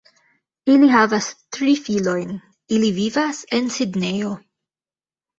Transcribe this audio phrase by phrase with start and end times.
[0.75, 1.25] Ili havas
[1.57, 2.31] tri filojn,
[2.77, 4.33] ili vivas en Sidnejo.